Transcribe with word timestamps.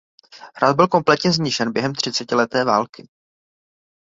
Hrad 0.55 0.75
byl 0.75 0.87
kompletně 0.87 1.31
zničen 1.31 1.73
během 1.73 1.93
třicetileté 1.95 2.65
války. 2.65 3.07